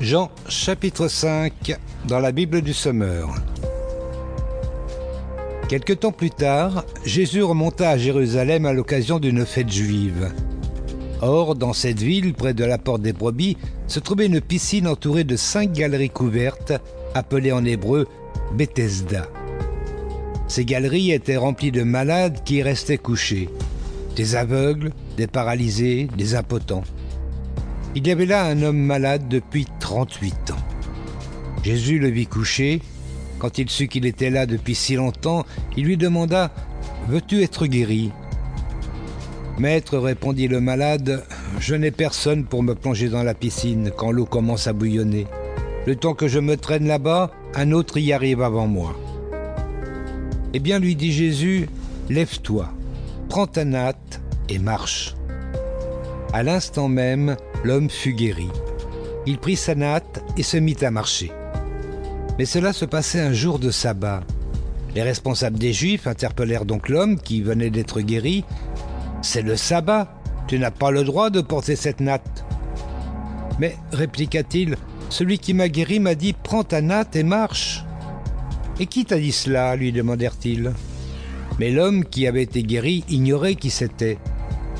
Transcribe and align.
Jean 0.00 0.30
chapitre 0.48 1.08
5 1.08 1.76
dans 2.08 2.20
la 2.20 2.32
Bible 2.32 2.62
du 2.62 2.72
Sommeur. 2.72 3.34
Quelque 5.68 5.92
temps 5.92 6.10
plus 6.10 6.30
tard, 6.30 6.86
Jésus 7.04 7.42
remonta 7.42 7.90
à 7.90 7.98
Jérusalem 7.98 8.64
à 8.64 8.72
l'occasion 8.72 9.18
d'une 9.18 9.44
fête 9.44 9.70
juive. 9.70 10.32
Or, 11.20 11.54
dans 11.54 11.74
cette 11.74 12.00
ville, 12.00 12.32
près 12.32 12.54
de 12.54 12.64
la 12.64 12.78
porte 12.78 13.02
des 13.02 13.12
brebis, 13.12 13.58
se 13.88 14.00
trouvait 14.00 14.24
une 14.24 14.40
piscine 14.40 14.88
entourée 14.88 15.24
de 15.24 15.36
cinq 15.36 15.72
galeries 15.72 16.08
couvertes, 16.08 16.72
appelées 17.14 17.52
en 17.52 17.66
hébreu 17.66 18.08
Bethesda. 18.54 19.28
Ces 20.48 20.64
galeries 20.64 21.12
étaient 21.12 21.36
remplies 21.36 21.72
de 21.72 21.82
malades 21.82 22.42
qui 22.42 22.56
y 22.56 22.62
restaient 22.62 22.96
couchés, 22.96 23.50
des 24.16 24.34
aveugles, 24.34 24.92
des 25.18 25.26
paralysés, 25.26 26.08
des 26.16 26.34
impotents. 26.34 26.84
Il 27.96 28.06
y 28.06 28.12
avait 28.12 28.26
là 28.26 28.44
un 28.44 28.62
homme 28.62 28.78
malade 28.78 29.26
depuis 29.28 29.66
38 29.90 30.52
ans. 30.52 30.56
Jésus 31.64 31.98
le 31.98 32.06
vit 32.06 32.28
couché. 32.28 32.80
Quand 33.40 33.58
il 33.58 33.68
sut 33.68 33.88
qu'il 33.88 34.06
était 34.06 34.30
là 34.30 34.46
depuis 34.46 34.76
si 34.76 34.94
longtemps, 34.94 35.44
il 35.76 35.84
lui 35.84 35.96
demanda 35.96 36.52
Veux-tu 37.08 37.42
être 37.42 37.66
guéri? 37.66 38.12
Maître, 39.58 39.98
répondit 39.98 40.46
le 40.46 40.60
malade, 40.60 41.24
je 41.58 41.74
n'ai 41.74 41.90
personne 41.90 42.44
pour 42.44 42.62
me 42.62 42.76
plonger 42.76 43.08
dans 43.08 43.24
la 43.24 43.34
piscine 43.34 43.90
quand 43.96 44.12
l'eau 44.12 44.26
commence 44.26 44.68
à 44.68 44.72
bouillonner. 44.72 45.26
Le 45.88 45.96
temps 45.96 46.14
que 46.14 46.28
je 46.28 46.38
me 46.38 46.56
traîne 46.56 46.86
là-bas, 46.86 47.32
un 47.56 47.72
autre 47.72 47.98
y 47.98 48.12
arrive 48.12 48.42
avant 48.42 48.68
moi. 48.68 48.94
Eh 50.54 50.60
bien, 50.60 50.78
lui 50.78 50.94
dit 50.94 51.10
Jésus, 51.10 51.68
lève-toi, 52.08 52.68
prends 53.28 53.48
ta 53.48 53.64
natte 53.64 54.20
et 54.48 54.60
marche. 54.60 55.16
À 56.32 56.44
l'instant 56.44 56.86
même, 56.86 57.36
l'homme 57.64 57.90
fut 57.90 58.14
guéri. 58.14 58.46
Il 59.26 59.38
prit 59.38 59.56
sa 59.56 59.74
natte 59.74 60.22
et 60.36 60.42
se 60.42 60.56
mit 60.56 60.76
à 60.82 60.90
marcher. 60.90 61.30
Mais 62.38 62.44
cela 62.44 62.72
se 62.72 62.84
passait 62.84 63.20
un 63.20 63.32
jour 63.32 63.58
de 63.58 63.70
sabbat. 63.70 64.22
Les 64.94 65.02
responsables 65.02 65.58
des 65.58 65.72
Juifs 65.72 66.06
interpellèrent 66.06 66.64
donc 66.64 66.88
l'homme 66.88 67.18
qui 67.20 67.42
venait 67.42 67.70
d'être 67.70 68.00
guéri. 68.00 68.44
C'est 69.22 69.42
le 69.42 69.56
sabbat, 69.56 70.14
tu 70.48 70.58
n'as 70.58 70.70
pas 70.70 70.90
le 70.90 71.04
droit 71.04 71.30
de 71.30 71.40
porter 71.40 71.76
cette 71.76 72.00
natte. 72.00 72.44
Mais, 73.58 73.76
répliqua-t-il, 73.92 74.76
celui 75.10 75.38
qui 75.38 75.54
m'a 75.54 75.68
guéri 75.68 76.00
m'a 76.00 76.14
dit 76.14 76.32
Prends 76.32 76.64
ta 76.64 76.80
natte 76.80 77.14
et 77.14 77.22
marche. 77.22 77.84
Et 78.78 78.86
qui 78.86 79.04
t'a 79.04 79.18
dit 79.18 79.32
cela? 79.32 79.76
lui 79.76 79.92
demandèrent-ils. 79.92 80.72
Mais 81.58 81.70
l'homme 81.70 82.04
qui 82.04 82.26
avait 82.26 82.44
été 82.44 82.62
guéri 82.62 83.04
ignorait 83.08 83.54
qui 83.54 83.68
c'était 83.70 84.18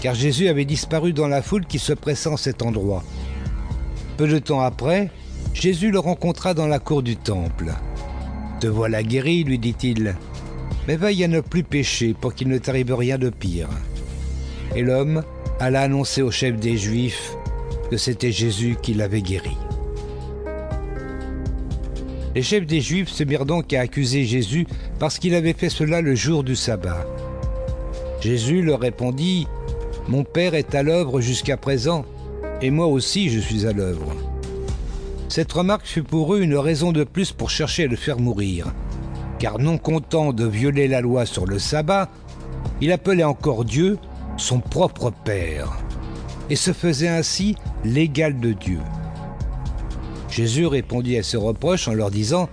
car 0.01 0.15
Jésus 0.15 0.49
avait 0.49 0.65
disparu 0.65 1.13
dans 1.13 1.29
la 1.29 1.43
foule 1.43 1.67
qui 1.67 1.79
se 1.79 1.93
pressait 1.93 2.29
en 2.29 2.37
cet 2.37 2.63
endroit. 2.63 3.05
Peu 4.21 4.29
de 4.29 4.39
temps 4.39 4.61
après, 4.61 5.09
Jésus 5.55 5.91
le 5.91 5.99
rencontra 5.99 6.53
dans 6.53 6.67
la 6.67 6.79
cour 6.79 7.03
du 7.03 7.17
temple. 7.17 7.73
Te 8.61 8.67
voilà 8.67 9.03
guéri, 9.03 9.45
lui 9.45 9.59
dit-il, 9.59 10.15
mais 10.87 10.97
veille 10.97 11.25
à 11.25 11.29
ne 11.29 11.41
plus 11.41 11.63
pécher 11.63 12.13
pour 12.13 12.35
qu'il 12.35 12.49
ne 12.49 12.59
t'arrive 12.59 12.95
rien 12.95 13.17
de 13.17 13.31
pire. 13.31 13.71
Et 14.77 14.83
l'homme 14.83 15.23
alla 15.59 15.81
annoncer 15.81 16.21
au 16.21 16.31
chef 16.31 16.57
des 16.57 16.77
Juifs 16.77 17.35
que 17.91 17.97
c'était 17.97 18.31
Jésus 18.31 18.77
qui 18.83 18.93
l'avait 18.93 19.23
guéri. 19.23 19.57
Les 22.35 22.43
chefs 22.43 22.67
des 22.67 22.83
Juifs 22.83 23.09
se 23.09 23.25
mirent 23.25 23.47
donc 23.47 23.73
à 23.73 23.81
accuser 23.81 24.27
Jésus 24.27 24.67
parce 24.99 25.19
qu'il 25.19 25.35
avait 25.35 25.55
fait 25.55 25.71
cela 25.71 26.03
le 26.03 26.15
jour 26.15 26.45
du 26.45 26.57
sabbat. 26.57 27.07
Jésus 28.21 28.61
leur 28.61 28.81
répondit 28.81 29.47
mon 30.09 30.25
Père 30.25 30.55
est 30.55 30.75
à 30.75 30.83
l'œuvre 30.83 31.23
jusqu'à 31.23 31.57
présent, 31.57 32.05
et 32.63 32.71
moi 32.71 32.87
aussi 32.87 33.31
je 33.31 33.41
suis 33.41 33.67
à 33.67 33.73
l'œuvre. 33.73 34.15
Cette 35.29 35.53
remarque 35.53 35.87
fut 35.87 36.03
pour 36.03 36.35
eux 36.35 36.41
une 36.41 36.57
raison 36.57 36.93
de 36.93 37.05
plus 37.05 37.33
pour 37.33 37.51
chercher 37.51 37.85
à 37.85 37.87
le 37.87 37.97
faire 37.97 38.19
mourir, 38.19 38.67
car 39.39 39.59
non 39.59 39.79
content 39.79 40.33
de 40.33 40.47
violer 40.47 40.89
la 40.89 41.01
loi 41.01 41.25
sur 41.25 41.47
le 41.47 41.59
sabbat, 41.59 42.11
il 42.81 42.93
appelait 42.93 43.25
encore 43.25 43.65
Dieu 43.65 43.99
son 44.37 44.61
propre 44.61 45.13
Père, 45.25 45.79
et 46.49 46.57
se 46.57 46.73
faisait 46.73 47.09
ainsi 47.09 47.55
l'égal 47.85 48.41
de 48.41 48.53
Dieu. 48.53 48.81
Jésus 50.29 50.67
répondit 50.67 51.17
à 51.17 51.23
ces 51.23 51.37
reproches 51.37 51.89
en 51.89 51.95
leur 51.95 52.11
disant 52.11 52.49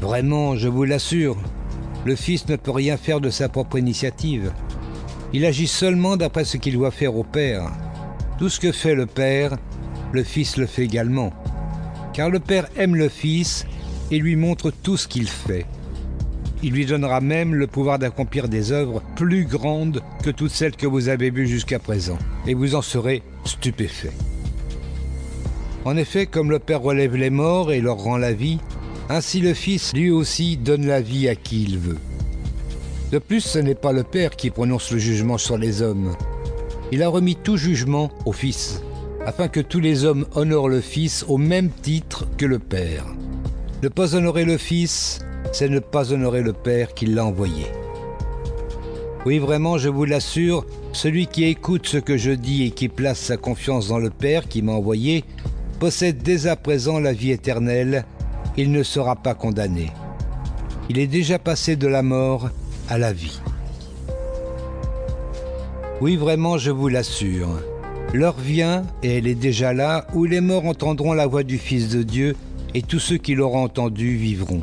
Vraiment, 0.00 0.56
je 0.56 0.68
vous 0.68 0.84
l'assure, 0.84 1.36
le 2.06 2.16
Fils 2.16 2.48
ne 2.48 2.56
peut 2.56 2.70
rien 2.70 2.96
faire 2.96 3.20
de 3.20 3.30
sa 3.30 3.48
propre 3.48 3.78
initiative. 3.78 4.52
Il 5.32 5.44
agit 5.44 5.66
seulement 5.66 6.16
d'après 6.16 6.44
ce 6.44 6.56
qu'il 6.56 6.74
doit 6.74 6.90
faire 6.90 7.14
au 7.16 7.24
Père. 7.24 7.70
Tout 8.40 8.48
ce 8.48 8.58
que 8.58 8.72
fait 8.72 8.94
le 8.94 9.04
Père, 9.04 9.58
le 10.12 10.22
Fils 10.24 10.56
le 10.56 10.64
fait 10.64 10.84
également. 10.84 11.30
Car 12.14 12.30
le 12.30 12.40
Père 12.40 12.68
aime 12.78 12.96
le 12.96 13.10
Fils 13.10 13.66
et 14.10 14.18
lui 14.18 14.34
montre 14.34 14.70
tout 14.70 14.96
ce 14.96 15.06
qu'il 15.06 15.28
fait. 15.28 15.66
Il 16.62 16.72
lui 16.72 16.86
donnera 16.86 17.20
même 17.20 17.54
le 17.54 17.66
pouvoir 17.66 17.98
d'accomplir 17.98 18.48
des 18.48 18.72
œuvres 18.72 19.02
plus 19.14 19.44
grandes 19.44 20.00
que 20.22 20.30
toutes 20.30 20.52
celles 20.52 20.74
que 20.74 20.86
vous 20.86 21.10
avez 21.10 21.28
vues 21.28 21.46
jusqu'à 21.46 21.78
présent, 21.78 22.16
et 22.46 22.54
vous 22.54 22.74
en 22.74 22.80
serez 22.80 23.22
stupéfaits. 23.44 24.16
En 25.84 25.98
effet, 25.98 26.24
comme 26.24 26.50
le 26.50 26.60
Père 26.60 26.80
relève 26.80 27.16
les 27.16 27.28
morts 27.28 27.72
et 27.72 27.82
leur 27.82 27.98
rend 27.98 28.16
la 28.16 28.32
vie, 28.32 28.58
ainsi 29.10 29.40
le 29.40 29.52
Fils 29.52 29.92
lui 29.92 30.10
aussi 30.10 30.56
donne 30.56 30.86
la 30.86 31.02
vie 31.02 31.28
à 31.28 31.34
qui 31.34 31.64
il 31.64 31.78
veut. 31.78 31.98
De 33.12 33.18
plus, 33.18 33.42
ce 33.42 33.58
n'est 33.58 33.74
pas 33.74 33.92
le 33.92 34.02
Père 34.02 34.34
qui 34.34 34.48
prononce 34.48 34.90
le 34.92 34.98
jugement 34.98 35.36
sur 35.36 35.58
les 35.58 35.82
hommes. 35.82 36.16
Il 36.92 37.02
a 37.04 37.08
remis 37.08 37.36
tout 37.36 37.56
jugement 37.56 38.10
au 38.26 38.32
Fils, 38.32 38.82
afin 39.24 39.46
que 39.46 39.60
tous 39.60 39.78
les 39.78 40.04
hommes 40.04 40.26
honorent 40.34 40.68
le 40.68 40.80
Fils 40.80 41.24
au 41.28 41.38
même 41.38 41.70
titre 41.70 42.26
que 42.36 42.46
le 42.46 42.58
Père. 42.58 43.04
Ne 43.82 43.88
pas 43.88 44.16
honorer 44.16 44.44
le 44.44 44.56
Fils, 44.56 45.20
c'est 45.52 45.68
ne 45.68 45.78
pas 45.78 46.12
honorer 46.12 46.42
le 46.42 46.52
Père 46.52 46.92
qui 46.94 47.06
l'a 47.06 47.24
envoyé. 47.24 47.66
Oui, 49.24 49.38
vraiment, 49.38 49.78
je 49.78 49.88
vous 49.88 50.04
l'assure, 50.04 50.66
celui 50.92 51.28
qui 51.28 51.44
écoute 51.44 51.86
ce 51.86 51.98
que 51.98 52.16
je 52.16 52.32
dis 52.32 52.64
et 52.64 52.70
qui 52.72 52.88
place 52.88 53.20
sa 53.20 53.36
confiance 53.36 53.88
dans 53.88 53.98
le 53.98 54.10
Père 54.10 54.48
qui 54.48 54.60
m'a 54.60 54.72
envoyé, 54.72 55.24
possède 55.78 56.22
dès 56.22 56.48
à 56.48 56.56
présent 56.56 56.98
la 56.98 57.12
vie 57.12 57.30
éternelle, 57.30 58.04
il 58.56 58.72
ne 58.72 58.82
sera 58.82 59.14
pas 59.14 59.34
condamné. 59.34 59.92
Il 60.88 60.98
est 60.98 61.06
déjà 61.06 61.38
passé 61.38 61.76
de 61.76 61.86
la 61.86 62.02
mort 62.02 62.50
à 62.88 62.98
la 62.98 63.12
vie. 63.12 63.40
Oui, 66.00 66.16
vraiment, 66.16 66.56
je 66.56 66.70
vous 66.70 66.88
l'assure. 66.88 67.60
L'heure 68.14 68.38
vient, 68.38 68.84
et 69.02 69.18
elle 69.18 69.26
est 69.26 69.34
déjà 69.34 69.74
là, 69.74 70.06
où 70.14 70.24
les 70.24 70.40
morts 70.40 70.64
entendront 70.64 71.12
la 71.12 71.26
voix 71.26 71.42
du 71.42 71.58
Fils 71.58 71.90
de 71.90 72.02
Dieu, 72.02 72.36
et 72.74 72.80
tous 72.80 72.98
ceux 72.98 73.18
qui 73.18 73.34
l'auront 73.34 73.64
entendu 73.64 74.16
vivront. 74.16 74.62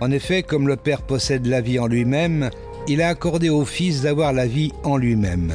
En 0.00 0.10
effet, 0.10 0.42
comme 0.42 0.66
le 0.66 0.74
Père 0.74 1.02
possède 1.02 1.46
la 1.46 1.60
vie 1.60 1.78
en 1.78 1.86
lui-même, 1.86 2.50
il 2.88 3.00
a 3.00 3.08
accordé 3.08 3.48
au 3.48 3.64
Fils 3.64 4.02
d'avoir 4.02 4.32
la 4.32 4.48
vie 4.48 4.72
en 4.82 4.96
lui-même. 4.96 5.52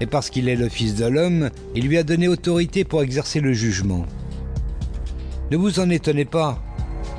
Et 0.00 0.06
parce 0.06 0.30
qu'il 0.30 0.48
est 0.48 0.56
le 0.56 0.70
Fils 0.70 0.94
de 0.94 1.04
l'homme, 1.04 1.50
il 1.74 1.86
lui 1.86 1.98
a 1.98 2.02
donné 2.02 2.28
autorité 2.28 2.84
pour 2.84 3.02
exercer 3.02 3.40
le 3.40 3.52
jugement. 3.52 4.06
Ne 5.50 5.58
vous 5.58 5.80
en 5.80 5.90
étonnez 5.90 6.24
pas. 6.24 6.62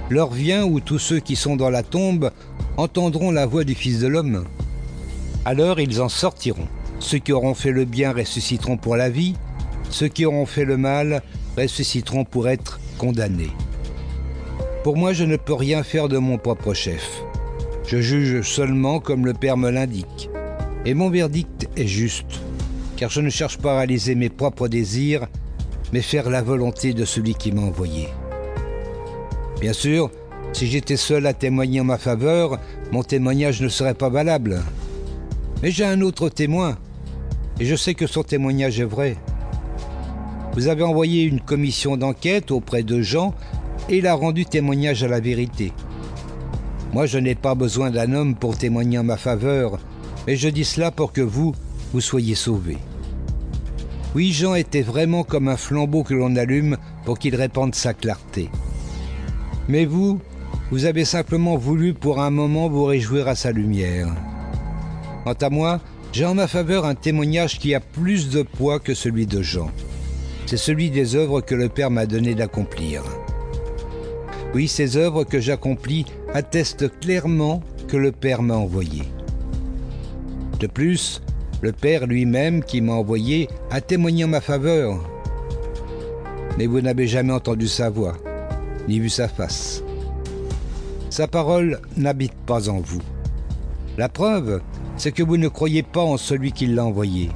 L'heure 0.09 0.31
vient 0.31 0.65
où 0.65 0.79
tous 0.79 0.99
ceux 0.99 1.19
qui 1.19 1.35
sont 1.35 1.55
dans 1.55 1.69
la 1.69 1.83
tombe 1.83 2.31
entendront 2.77 3.29
la 3.29 3.45
voix 3.45 3.63
du 3.63 3.75
Fils 3.75 3.99
de 3.99 4.07
l'homme. 4.07 4.45
Alors 5.47 5.79
ils 5.79 6.01
en 6.01 6.09
sortiront. 6.09 6.67
Ceux 6.99 7.19
qui 7.19 7.31
auront 7.31 7.53
fait 7.53 7.71
le 7.71 7.85
bien 7.85 8.11
ressusciteront 8.11 8.75
pour 8.75 8.97
la 8.97 9.09
vie, 9.09 9.33
ceux 9.89 10.09
qui 10.09 10.25
auront 10.25 10.45
fait 10.45 10.65
le 10.65 10.75
mal 10.75 11.21
ressusciteront 11.57 12.25
pour 12.25 12.49
être 12.49 12.81
condamnés. 12.97 13.53
Pour 14.83 14.97
moi, 14.97 15.13
je 15.13 15.23
ne 15.23 15.37
peux 15.37 15.53
rien 15.53 15.83
faire 15.83 16.09
de 16.09 16.17
mon 16.17 16.37
propre 16.37 16.73
chef. 16.73 17.23
Je 17.87 18.01
juge 18.01 18.41
seulement 18.41 18.99
comme 18.99 19.25
le 19.25 19.33
Père 19.33 19.55
me 19.55 19.69
l'indique. 19.69 20.29
Et 20.83 20.93
mon 20.93 21.09
verdict 21.09 21.69
est 21.77 21.87
juste, 21.87 22.41
car 22.97 23.09
je 23.09 23.21
ne 23.21 23.29
cherche 23.29 23.57
pas 23.57 23.75
à 23.75 23.77
réaliser 23.77 24.15
mes 24.15 24.29
propres 24.29 24.67
désirs, 24.67 25.27
mais 25.93 26.01
faire 26.01 26.29
la 26.29 26.41
volonté 26.41 26.93
de 26.93 27.05
celui 27.05 27.35
qui 27.35 27.53
m'a 27.53 27.61
envoyé. 27.61 28.09
Bien 29.61 29.71
sûr, 29.71 30.11
si 30.51 30.67
j'étais 30.67 30.97
seul 30.97 31.25
à 31.25 31.33
témoigner 31.33 31.79
en 31.79 31.85
ma 31.85 31.97
faveur, 31.97 32.59
mon 32.91 33.03
témoignage 33.03 33.61
ne 33.61 33.69
serait 33.69 33.93
pas 33.93 34.09
valable. 34.09 34.61
Mais 35.63 35.71
j'ai 35.71 35.85
un 35.85 36.01
autre 36.01 36.29
témoin, 36.29 36.77
et 37.59 37.65
je 37.65 37.75
sais 37.75 37.95
que 37.95 38.05
son 38.05 38.23
témoignage 38.23 38.79
est 38.79 38.85
vrai. 38.85 39.17
Vous 40.53 40.67
avez 40.67 40.83
envoyé 40.83 41.23
une 41.23 41.41
commission 41.41 41.97
d'enquête 41.97 42.51
auprès 42.51 42.83
de 42.83 43.01
Jean, 43.01 43.33
et 43.89 43.97
il 43.97 44.07
a 44.07 44.13
rendu 44.13 44.45
témoignage 44.45 45.03
à 45.03 45.07
la 45.07 45.19
vérité. 45.19 45.73
Moi, 46.93 47.05
je 47.05 47.17
n'ai 47.17 47.35
pas 47.35 47.55
besoin 47.55 47.89
d'un 47.89 48.13
homme 48.13 48.35
pour 48.35 48.57
témoigner 48.57 48.99
en 48.99 49.03
ma 49.03 49.17
faveur, 49.17 49.79
mais 50.27 50.35
je 50.35 50.49
dis 50.49 50.65
cela 50.65 50.91
pour 50.91 51.11
que 51.11 51.21
vous, 51.21 51.55
vous 51.93 52.01
soyez 52.01 52.35
sauvés. 52.35 52.77
Oui, 54.15 54.31
Jean 54.31 54.55
était 54.55 54.81
vraiment 54.81 55.23
comme 55.23 55.47
un 55.47 55.57
flambeau 55.57 56.03
que 56.03 56.13
l'on 56.13 56.35
allume 56.35 56.77
pour 57.03 57.19
qu'il 57.19 57.35
répande 57.35 57.75
sa 57.75 57.93
clarté. 57.93 58.49
Mais 59.67 59.85
vous, 59.85 60.19
vous 60.71 60.85
avez 60.85 61.05
simplement 61.05 61.57
voulu 61.57 61.93
pour 61.93 62.21
un 62.21 62.29
moment 62.29 62.69
vous 62.69 62.85
réjouir 62.85 63.27
à 63.27 63.35
sa 63.35 63.51
lumière. 63.51 64.07
Quant 65.23 65.33
à 65.33 65.49
moi, 65.49 65.79
j'ai 66.13 66.25
en 66.25 66.35
ma 66.35 66.47
faveur 66.47 66.85
un 66.85 66.95
témoignage 66.95 67.59
qui 67.59 67.75
a 67.75 67.79
plus 67.79 68.29
de 68.29 68.41
poids 68.41 68.79
que 68.79 68.93
celui 68.93 69.25
de 69.25 69.41
Jean. 69.41 69.69
c'est 70.45 70.57
celui 70.57 70.89
des 70.89 71.15
œuvres 71.15 71.41
que 71.41 71.55
le 71.55 71.67
Père 71.67 71.91
m'a 71.91 72.05
donné 72.05 72.33
d'accomplir. 72.33 73.03
Oui, 74.53 74.67
ces 74.69 74.95
œuvres 74.95 75.25
que 75.25 75.41
j'accomplis 75.41 76.05
attestent 76.33 76.99
clairement 77.01 77.61
que 77.87 77.97
le 77.97 78.13
Père 78.13 78.41
m'a 78.41 78.55
envoyé. 78.55 79.03
De 80.59 80.67
plus, 80.67 81.21
le 81.61 81.73
Père 81.73 82.07
lui-même 82.07 82.63
qui 82.63 82.81
m'a 82.81 82.93
envoyé 82.93 83.49
a 83.71 83.81
témoigné 83.81 84.23
en 84.23 84.29
ma 84.29 84.41
faveur. 84.41 84.97
Mais 86.57 86.65
vous 86.65 86.81
n'avez 86.81 87.07
jamais 87.07 87.33
entendu 87.33 87.67
sa 87.67 87.89
voix, 87.89 88.15
ni 88.87 88.99
vu 88.99 89.09
sa 89.09 89.27
face. 89.27 89.83
Sa 91.09 91.27
parole 91.27 91.81
n'habite 91.95 92.35
pas 92.45 92.69
en 92.69 92.79
vous. 92.79 93.01
La 93.97 94.09
preuve, 94.09 94.61
c'est 94.97 95.11
que 95.11 95.23
vous 95.23 95.37
ne 95.37 95.47
croyez 95.47 95.83
pas 95.83 96.01
en 96.01 96.17
celui 96.17 96.51
qui 96.51 96.67
l'a 96.67 96.83
envoyé. 96.83 97.29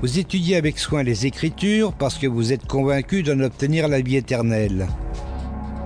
Vous 0.00 0.18
étudiez 0.18 0.56
avec 0.56 0.78
soin 0.78 1.02
les 1.02 1.26
Écritures 1.26 1.92
parce 1.92 2.18
que 2.18 2.28
vous 2.28 2.52
êtes 2.52 2.66
convaincu 2.66 3.24
d'en 3.24 3.40
obtenir 3.40 3.88
la 3.88 4.00
vie 4.00 4.16
éternelle. 4.16 4.86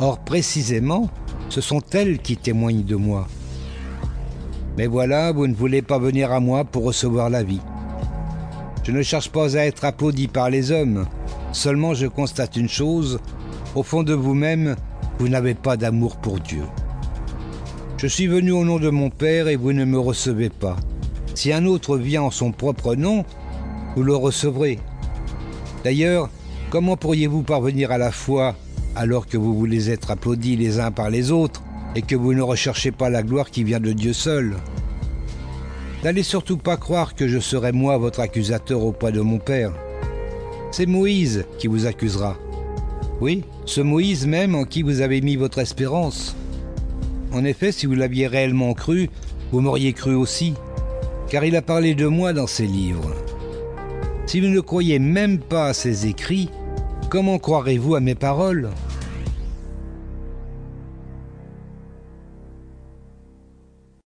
Or, 0.00 0.18
précisément, 0.18 1.08
ce 1.48 1.62
sont 1.62 1.80
elles 1.92 2.18
qui 2.18 2.36
témoignent 2.36 2.84
de 2.84 2.96
moi. 2.96 3.26
Mais 4.76 4.86
voilà, 4.86 5.32
vous 5.32 5.46
ne 5.46 5.54
voulez 5.54 5.80
pas 5.80 5.98
venir 5.98 6.32
à 6.32 6.40
moi 6.40 6.64
pour 6.64 6.84
recevoir 6.84 7.30
la 7.30 7.42
vie. 7.42 7.60
Je 8.84 8.92
ne 8.92 9.02
cherche 9.02 9.30
pas 9.30 9.56
à 9.56 9.64
être 9.64 9.84
applaudi 9.84 10.28
par 10.28 10.50
les 10.50 10.72
hommes, 10.72 11.06
seulement 11.52 11.94
je 11.94 12.06
constate 12.06 12.56
une 12.56 12.68
chose, 12.68 13.20
au 13.74 13.82
fond 13.82 14.02
de 14.02 14.12
vous-même, 14.12 14.76
vous 15.18 15.28
n'avez 15.28 15.54
pas 15.54 15.76
d'amour 15.76 16.16
pour 16.16 16.40
Dieu. 16.40 16.64
Je 18.02 18.08
suis 18.08 18.26
venu 18.26 18.50
au 18.50 18.64
nom 18.64 18.80
de 18.80 18.90
mon 18.90 19.10
Père 19.10 19.46
et 19.46 19.54
vous 19.54 19.72
ne 19.72 19.84
me 19.84 19.96
recevez 19.96 20.48
pas. 20.48 20.74
Si 21.36 21.52
un 21.52 21.66
autre 21.66 21.96
vient 21.96 22.22
en 22.22 22.32
son 22.32 22.50
propre 22.50 22.96
nom, 22.96 23.24
vous 23.94 24.02
le 24.02 24.16
recevrez. 24.16 24.80
D'ailleurs, 25.84 26.28
comment 26.68 26.96
pourriez-vous 26.96 27.44
parvenir 27.44 27.92
à 27.92 27.98
la 27.98 28.10
foi 28.10 28.56
alors 28.96 29.28
que 29.28 29.36
vous 29.36 29.56
voulez 29.56 29.88
être 29.88 30.10
applaudis 30.10 30.56
les 30.56 30.80
uns 30.80 30.90
par 30.90 31.10
les 31.10 31.30
autres 31.30 31.62
et 31.94 32.02
que 32.02 32.16
vous 32.16 32.34
ne 32.34 32.42
recherchez 32.42 32.90
pas 32.90 33.08
la 33.08 33.22
gloire 33.22 33.52
qui 33.52 33.62
vient 33.62 33.78
de 33.78 33.92
Dieu 33.92 34.12
seul? 34.12 34.56
N'allez 36.02 36.24
surtout 36.24 36.56
pas 36.56 36.76
croire 36.76 37.14
que 37.14 37.28
je 37.28 37.38
serai 37.38 37.70
moi 37.70 37.98
votre 37.98 38.18
accusateur 38.18 38.82
auprès 38.82 39.12
de 39.12 39.20
mon 39.20 39.38
Père. 39.38 39.72
C'est 40.72 40.86
Moïse 40.86 41.44
qui 41.56 41.68
vous 41.68 41.86
accusera. 41.86 42.36
Oui, 43.20 43.44
ce 43.64 43.80
Moïse 43.80 44.26
même 44.26 44.56
en 44.56 44.64
qui 44.64 44.82
vous 44.82 45.02
avez 45.02 45.20
mis 45.20 45.36
votre 45.36 45.60
espérance. 45.60 46.34
En 47.32 47.44
effet, 47.44 47.72
si 47.72 47.86
vous 47.86 47.94
l'aviez 47.94 48.26
réellement 48.26 48.74
cru, 48.74 49.08
vous 49.52 49.60
m'auriez 49.60 49.92
cru 49.92 50.14
aussi, 50.14 50.54
car 51.30 51.44
il 51.44 51.56
a 51.56 51.62
parlé 51.62 51.94
de 51.94 52.06
moi 52.06 52.32
dans 52.32 52.46
ses 52.46 52.66
livres. 52.66 53.14
Si 54.26 54.40
vous 54.40 54.48
ne 54.48 54.60
croyez 54.60 54.98
même 54.98 55.38
pas 55.38 55.66
à 55.66 55.74
ses 55.74 56.06
écrits, 56.06 56.50
comment 57.10 57.38
croirez-vous 57.38 57.94
à 57.94 58.00
mes 58.00 58.14
paroles? 58.14 58.70